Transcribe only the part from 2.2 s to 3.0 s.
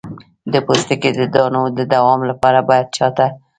لپاره باید